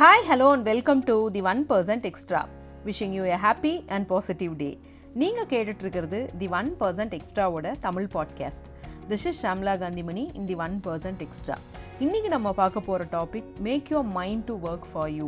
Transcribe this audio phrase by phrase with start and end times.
[0.00, 2.38] Hi hello and welcome to the one percent extra
[2.84, 4.68] wishing you a happy and positive day
[5.14, 8.68] நீங்கள் கேட்டுட்ருக்கிறது the one percent எக்ஸ்ட்ராவோட Tamil podcast
[9.08, 11.56] this is Shamla Kanthimani in the one percent extra
[12.00, 15.26] இன்றைக்கி நம்ம பார்க்க போகிற topic make your mind to work for you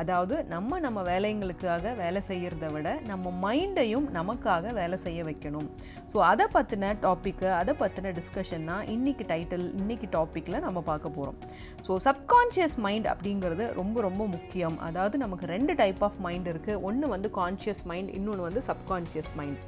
[0.00, 5.68] அதாவது நம்ம நம்ம வேலைங்களுக்காக வேலை செய்கிறத விட நம்ம மைண்டையும் நமக்காக வேலை செய்ய வைக்கணும்.
[6.12, 11.38] ஸோ அதை பற்றின டாப்பிக்கு அதை பற்றின டிஸ்கஷன் தான் இன்றைக்கி டைட்டில் இன்றைக்கி டாப்பிக்கில் நம்ம பார்க்க போகிறோம்
[11.86, 14.76] ஸோ சப்கான்ஷியஸ் மைண்ட் அப்படிங்கிறது ரொம்ப ரொம்ப முக்கியம்.
[14.88, 19.58] அதாவது நமக்கு ரெண்டு டைப் ஆஃப் மைண்ட் இருக்குது ஒன்று வந்து கான்ஷியஸ் மைண்ட் இன்னொன்று வந்து சப்கான்ஷியஸ் மைண்ட்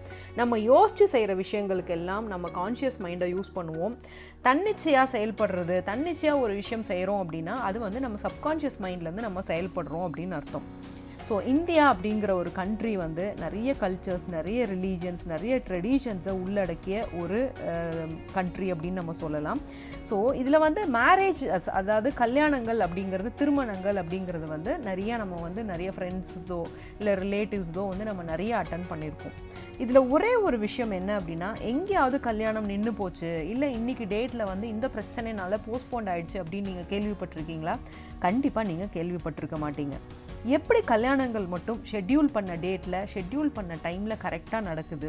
[0.41, 3.95] நம்ம யோசித்து செய்கிற விஷயங்களுக்கு எல்லாம் நம்ம கான்ஷியஸ் மைண்டை யூஸ் பண்ணுவோம்.
[4.47, 10.30] தன்னிச்சையாக செயல்படுறது தன்னிச்சையாக ஒரு விஷயம் செய்கிறோம் அப்படின்னா அது வந்து நம்ம சப்கான்ஷியஸ் மைண்ட்லேருந்து நம்ம செயல்படுறோம் அப்படின்னு
[10.30, 10.62] அர்த்தம்.
[11.28, 17.38] ஸோ இந்தியா அப்படிங்கிற ஒரு கண்ட்ரி வந்து நிறைய கல்ச்சர்ஸ் நிறைய ரிலீஜியன்ஸ் நிறைய ட்ரெடிஷன்ஸை உள்ளடக்கிய ஒரு
[18.37, 19.60] கண்ட்ரி அப்படின்னு நம்ம சொல்லலாம்.
[20.10, 21.42] ஸோ இதில் வந்து மேரேஜ்
[21.80, 26.61] அதாவது கல்யாணங்கள் அப்படிங்கிறது திருமணங்கள் அப்படிங்கிறது வந்து நிறைய நம்ம வந்து நிறைய ஃப்ரெண்ட்ஸோ
[26.98, 29.36] இல்லை ரிலேட்டிவ்ஸோ வந்து நம்ம நிறைய அட்டன் பண்ணியிருக்கோம்.
[29.84, 34.86] இதில் ஒரே ஒரு விஷயம் என்ன அப்படின்னா எங்கேயாவது கல்யாணம் நின்று போச்சு இல்லை இன்றைக்கி டேட்டில் வந்து இந்த
[34.97, 37.77] பிரச்சனைனால போஸ்ட்போண்ட் ஆகிடுச்சு அப்படின்னு நீங்கள் கேள்விப்பட்டிருக்கீங்களா?
[38.27, 39.97] கண்டிப்பாக நீங்கள் கேள்விப்பட்டிருக்க மாட்டீங்க.
[40.53, 45.09] எப்படி கல்யாணங்கள் மட்டும் ஷெட்யூல் பண்ண டேட்டில் ஷெட்யூல் பண்ண டைமில் கரெக்டாக நடக்குது?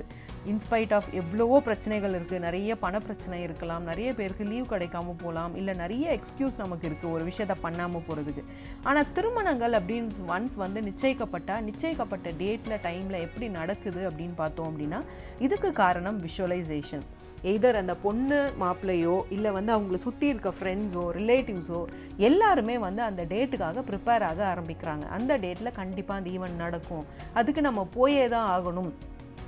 [0.52, 3.83] இன்ஸ்பைட் ஆஃப் எவ்வளவோ பிரச்சனைகள் இருக்குது நிறைய பண பிரச்சனை இருக்கலாம்.
[3.89, 8.45] நிறைய பேருக்கு லீவ் கிடைக்காம போகலாம் இல்லை நிறைய எக்ஸ்கியூஸ் நமக்கு இருக்குது ஒரு விஷயத்த பண்ணாமல் போகிறதுக்கு
[8.83, 15.02] ஆனால் திருமணங்கள் அப்படின்னு ஒன்ஸ் வந்து நிச்சயிக்கப்பட்டால் நிச்சயிக்கப்பட்ட டேட்டில் டைமில் எப்படி நடக்குது அப்படின்னு பார்த்தோம் அப்படின்னா
[15.39, 17.05] இதுக்கு காரணம் விஷுவலைசேஷன்
[17.44, 21.86] எய்தர் அந்த பொண்ணு மாப்பிள்ளையோ இல்லை வந்து அவங்கள சுற்றி இருக்க ஃப்ரெண்ட்ஸோ ரிலேட்டிவ்ஸோ
[22.17, 25.08] எல்லாருமே வந்து அந்த டேட்டுக்காக ப்ரிப்பேர் ஆக ஆரம்பிக்கிறாங்க.
[25.08, 27.05] அந்த டேட்டில் கண்டிப்பாக அந்த ஈவெண்ட் நடக்கும்.
[27.33, 28.94] அதுக்கு நம்ம போயே தான் ஆகணும்.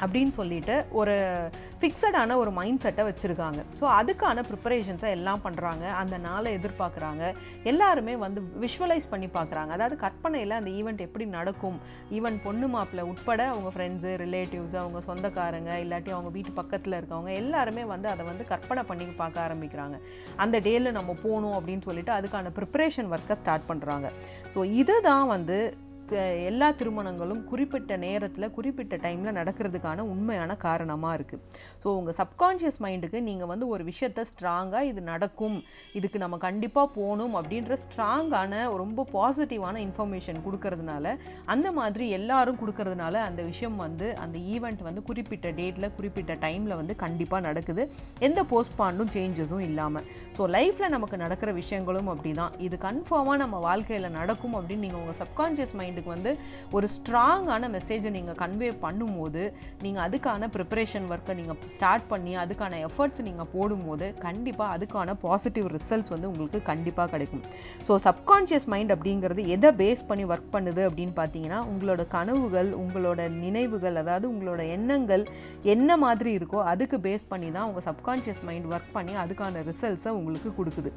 [0.03, 1.15] அப்படின்னு சொல்லிட்டு ஒரு
[1.79, 3.59] ஃபிக்ஸடான ஒரு மைண்ட் செட்டை வச்சுருக்காங்க.
[3.79, 7.23] ஸோ அதுக்கான ப்ரிப்பரேஷன்ஸை எல்லாம் பண்ணுறாங்க அந்த நாளை எதிர்பார்க்குறாங்க.
[7.71, 9.71] எல்லாருமே வந்து விஷுவலைஸ் பண்ணி பார்க்குறாங்க.
[9.77, 11.77] அதாவது கற்பனையில் அந்த ஈவெண்ட் எப்படி நடக்கும்?
[12.19, 17.85] ஈவன் பொண்ணு மாப்பிள்ளை உட்பட அவங்க ஃப்ரெண்ட்ஸு ரிலேட்டிவ்ஸ் அவங்க சொந்தக்காரங்க இல்லாட்டி அவங்க வீட்டு பக்கத்தில் இருக்கவங்க எல்லாருமே
[17.93, 19.97] வந்து அதை வந்து கற்பனை பண்ணி பார்க்க ஆரம்பிக்கிறாங்க.
[20.45, 24.09] அந்த டேயில் நம்ம போகணும் அப்படின்னு சொல்லிட்டு அதுக்கான ப்ரிப்பரேஷன் ஒர்க்கை ஸ்டார்ட் பண்ணுறாங்க
[24.53, 25.57] ஸோ இதுதான் வந்து
[26.15, 31.41] எல்லா திருமணங்களும் குறிப்பிட்ட நேரத்தில் குறிப்பிட்ட டைமில் நடக்கிறதுக்கான உண்மையான காரணமாக இருக்குது
[31.83, 35.63] ஸோ உங்கள் சப்கான்ஷியஸ் மைண்டுக்கு நீங்கள் வந்து ஒரு விஷயத்த ஸ்ட்ராங்காக இது நடக்கும்.
[35.93, 41.15] இதுக்கு நம்ம கண்டிப்பாக போகணும் அப்படின்ற ஸ்ட்ராங்கான ரொம்ப பாசிட்டிவான இன்ஃபர்மேஷன் கொடுக்கறதுனால
[41.45, 46.95] அந்த மாதிரி எல்லாரும் கொடுக்கறதுனால அந்த விஷயம் வந்து அந்த ஈவெண்ட் வந்து குறிப்பிட்ட டேட்டில் குறிப்பிட்ட டைமில் வந்து
[46.95, 47.91] கண்டிப்பாக நடக்குது.
[48.19, 50.05] எந்த போஸ்ட்பாண்டும் சேஞ்சஸும் இல்லாமல்
[50.37, 55.19] ஸோ லைஃப்பில் நமக்கு நடக்கிற விஷயங்களும் அப்படி தான் இது கன்ஃபார்மாக நம்ம வாழ்க்கையில் நடக்கும் அப்படின்னு நீங்கள் உங்கள்
[55.23, 56.31] சப்கான்ஷியஸ் மைண்ட் மைண்டுக்கு வந்து
[56.77, 59.43] ஒரு ஸ்ட்ராங்கான மெசேஜை நீங்கள் கன்வே பண்ணும்போது
[59.83, 66.13] நீங்கள் அதுக்கான ப்ரிப்பரேஷன் ஒர்க்கை நீங்கள் ஸ்டார்ட் பண்ணி அதுக்கான எஃபர்ட்ஸ் நீங்கள் போடும்போது கண்டிப்பாக அதுக்கான பாசிட்டிவ் ரிசல்ட்ஸ்
[66.15, 67.43] வந்து உங்களுக்கு கண்டிப்பாக கிடைக்கும்.
[67.87, 73.99] ஸோ சப்கான்ஷியஸ் மைண்ட் அப்படிங்கிறது எதை பேஸ் பண்ணி ஒர்க் பண்ணுது அப்படின்னு பார்த்தீங்கன்னா உங்களோட கனவுகள் உங்களோட நினைவுகள்
[74.03, 75.25] அதாவது உங்களோட எண்ணங்கள்
[75.75, 80.49] என்ன மாதிரி இருக்கோ அதுக்கு பேஸ் பண்ணி தான் உங்கள் சப்கான்ஷியஸ் மைண்ட் ஒர்க் பண்ணி அதுக்கான ரிசல்ட்ஸை உங்களுக்கு
[80.59, 80.89] கொடுக்குது.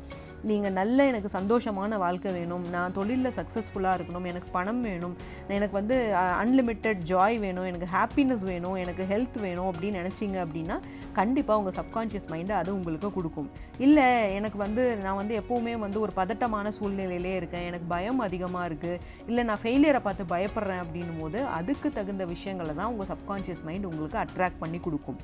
[0.51, 5.15] நீங்கள் நல்ல எனக்கு சந்தோஷமான வாழ்க்கை வேணும் நான் தொழிலில் சக்ஸஸ்ஃபுல்லாக இருக்கணும் எனக்கு பணம் வேணும் வேணும்.
[5.57, 5.97] எனக்கு வந்து
[6.43, 10.79] அன்லிமிட்டெட் ஜாய் வேணும் எனக்கு ஹாப்பினஸ் வேணும் எனக்கு ஹெல்த் வேணும் அப்படின்னு நினச்சிங்க அப்படின்னா
[11.19, 13.49] கண்டிப்பாக உங்கள் சப்கான்ஷியஸ் மைண்டு அது உங்களுக்கு கொடுக்கும்.
[13.87, 14.09] இல்லை
[14.39, 19.45] எனக்கு வந்து நான் வந்து எப்போவுமே வந்து ஒரு பதட்டமான சூழ்நிலையிலே இருக்கேன் எனக்கு பயம் அதிகமாக இருக்குது இல்லை
[19.51, 24.63] நான் ஃபெயிலியரை பார்த்து பயப்படுறேன் அப்படின்னும் போது அதுக்கு தகுந்த விஷயங்களை தான் உங்கள் சப்கான்ஷியஸ் மைண்ட் உங்களுக்கு அட்ராக்ட்
[24.65, 25.21] பண்ணி கொடுக்கும்.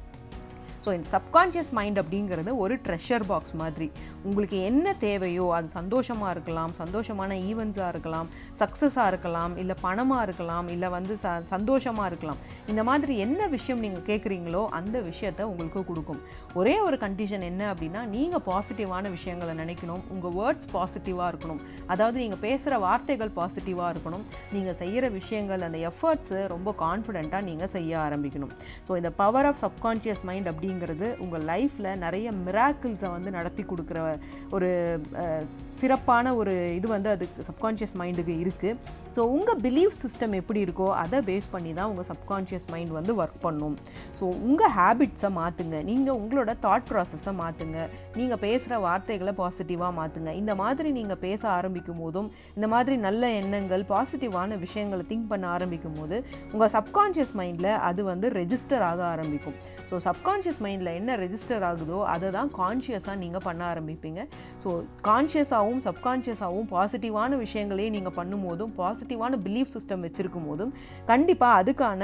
[0.87, 3.87] ஸோ இந்த சப்கான்ஷியஸ் மைண்ட் அப்படிங்கிறது ஒரு ட்ரெஷர் பாக்ஸ் மாதிரி.
[4.29, 8.29] உங்களுக்கு என்ன தேவையோ அது சந்தோஷமாக இருக்கலாம் சந்தோஷமான ஈவெண்ட்ஸாக இருக்கலாம்
[8.61, 12.39] சக்ஸஸாக இருக்கலாம் இல்லை பணமாக இருக்கலாம் இல்லை வந்து ச சந்தோஷமாக இருக்கலாம்.
[12.73, 16.21] இந்த மாதிரி என்ன விஷயம் நீங்கள் கேட்குறீங்களோ அந்த விஷயத்த உங்களுக்கு கொடுக்கும்.
[16.61, 20.05] ஒரே ஒரு கண்டிஷன் என்ன அப்படின்னா நீங்கள் பாசிட்டிவான விஷயங்களை நினைக்கணும்.
[20.15, 21.61] உங்கள் வேர்ட்ஸ் பாசிட்டிவாக இருக்கணும்.
[21.95, 24.25] அதாவது நீங்கள் பேசுகிற வார்த்தைகள் பாசிட்டிவாக இருக்கணும்.
[24.55, 28.55] நீங்கள் செய்கிற விஷயங்கள் அந்த எஃபர்ட்ஸு ரொம்ப கான்ஃபிடெண்ட்டாக நீங்கள் செய்ய ஆரம்பிக்கணும்.
[28.87, 33.99] ஸோ இந்த பவர் ஆஃப் சப்கான்ஷியஸ் மைண்ட் அப்படி அப்படிங்கிறது உங்கள் லைஃப்பில் நிறைய மிராக்கிள்ஸை வந்து நடத்தி கொடுக்குற
[34.57, 34.69] ஒரு
[35.81, 38.78] சிறப்பான ஒரு இது வந்து அதுக்கு சப்கான்ஷியஸ் மைண்டுக்கு இருக்குது
[39.17, 43.43] ஸோ உங்கள் பிலீஃப் சிஸ்டம் எப்படி இருக்கோ அதை பேஸ் பண்ணி தான் உங்கள் சப்கான்ஷியஸ் மைண்ட் வந்து ஒர்க்
[43.47, 43.77] பண்ணும்.
[44.18, 47.78] ஸோ உங்கள் ஹேபிட்ஸை மாற்றுங்க நீங்கள் உங்களோட தாட் ப்ராசஸை மாற்றுங்க
[48.18, 53.84] நீங்கள் பேசுகிற வார்த்தைகளை பாசிட்டிவாக மாற்றுங்க இந்த மாதிரி நீங்கள் பேச ஆரம்பிக்கும் போதும் இந்த மாதிரி நல்ல எண்ணங்கள்
[53.92, 56.16] பாசிட்டிவான விஷயங்களை திங்க் பண்ண ஆரம்பிக்கும் போது
[56.53, 59.57] உங்கள் சப்கான்ஷியஸ் மைண்டில் அது வந்து ரெஜிஸ்டர் ஆக ஆரம்பிக்கும்.
[59.91, 64.21] ஸோ சப்கான்ஷியஸ் மைண்டில் என்ன ரெஜிஸ்டர் ஆகுதோ அதை தான் கான்ஷியஸாக நீங்கள் பண்ண ஆரம்பிப்பீங்க.
[64.62, 64.71] ஸோ
[65.09, 70.72] கான்ஷியஸாகவும் சப்கான்ஷியஸாகவும் பாசிட்டிவான விஷயங்களையும் நீங்கள் பண்ணும்போதும் பாசிட்டிவான பிலீஃப் சிஸ்டம் வச்சுருக்கும் போதும்
[71.12, 72.03] கண்டிப்பாக அதுக்கான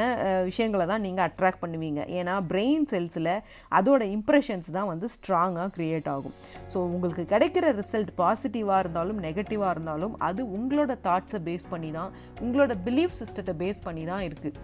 [0.51, 2.02] விஷயங்களை தான் நீங்கள் அட்ராக்ட் பண்ணுவீங்க.
[2.19, 3.33] ஏன்னா பிரெயின் செல்ஸில்
[3.73, 6.35] அதோட இம்ப்ரெஷன்ஸ் தான் வந்து ஸ்ட்ராங்காக க்ரியேட் ஆகும்.
[6.73, 12.73] ஸோ உங்களுக்கு கிடைக்கிற ரிசல்ட் பாசிட்டிவாக இருந்தாலும் நெகட்டிவாக இருந்தாலும் அது உங்களோட தாட்ஸை பேஸ் பண்ணி தான் உங்களோட
[12.89, 14.59] பிலீஃப் சிஸ்டத்தை பேஸ் பண்ணி தான் இருக்குது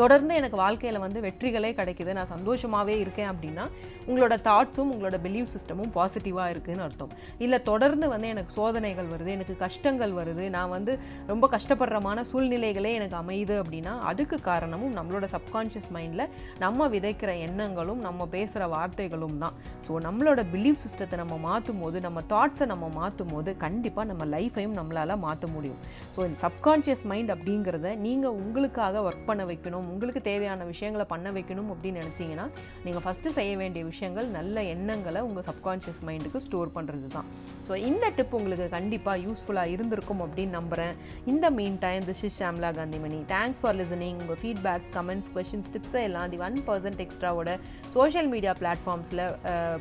[0.00, 2.10] தொடர்ந்து எனக்கு வாழ்க்கையில் வந்து வெற்றிகளே கிடைக்குது.
[2.18, 3.66] நான் சந்தோஷமாகவே இருக்கேன் அப்படின்னா
[4.10, 7.12] உங்களோட தாட்ஸும் உங்களோட பிலீவ் சிஸ்டமும் பாசிட்டிவாக இருக்குதுன்னு அர்த்தம்.
[7.44, 10.44] இல்லை தொடர்ந்து வந்து எனக்கு சோதனைகள் வருது எனக்கு கஷ்டங்கள் வருது.
[10.56, 10.92] நான் வந்து
[11.30, 16.24] ரொம்ப கஷ்டப்படுறமான சூழ்நிலைகளே எனக்கு அமையுது அப்படின்னா அதுக்கு காரணமும் நம்மளோட சப்கான்ஷியஸ் மைண்டில்
[16.64, 19.56] நம்ம விதைக்கிற எண்ணங்களும் நம்ம பேசுகிற வார்த்தைகளும் தான்.
[19.86, 24.78] ஸோ நம்மளோட பிலீவ் சிஸ்டத்தை நம்ம மாற்றும் போது நம்ம தாட்ஸை நம்ம மாற்றும் போது கண்டிப்பாக நம்ம லைஃப்பையும்
[24.80, 25.82] நம்மளால் மாற்ற முடியும்.
[26.14, 29.85] ஸோ இந்த சப்கான்ஷியஸ் மைண்ட் அப்படிங்கிறத நீங்கள் உங்களுக்காக ஒர்க் பண்ண வைக்கணும்.
[29.88, 32.46] உங்களுக்கு தேவையான விஷயங்களை பண்ண வைக்கணும் அப்படின்னு நினச்சிங்கன்னா
[32.84, 37.28] நீங்கள் ஃபஸ்ட்டு செய்ய வேண்டிய விஷயங்கள் நல்ல எண்ணங்களை உங்கள் சப்கான்ஷியஸ் மைண்டுக்கு ஸ்டோர் பண்ணுறது தான்
[37.66, 40.94] ஸோ இந்த டிப் உங்களுக்கு கண்டிப்பாக யூஸ்ஃபுல்லாக இருந்திருக்கும் அப்படின்னு நம்புகிறேன்
[41.26, 41.46] இந்த
[41.78, 46.40] meantime this is Shamla Kanthimani thanks for listening உங்கள் ஃபீட்பேக்ஸ் கமெண்ட்ஸ் கொஷின்ஸ் டிப்ஸை எல்லாம் தி
[46.42, 47.50] ஒன் பர்சன்ட் எக்ஸ்ட்ராவோட
[47.94, 49.24] சோஷியல் மீடியா பிளாட்ஃபார்ம்ஸில்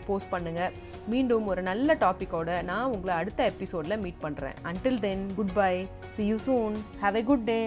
[0.05, 0.73] போஸ்ட் பண்ணுங்கள்
[1.07, 5.25] மீண்டும் ஒரு நல்ல டாப்பிக்கோட நான் உங்களை அடுத்த எபிசோடில் மீட் பண்ணுறேன் until then
[5.55, 5.73] goodbye
[6.15, 7.59] see you soon have a good day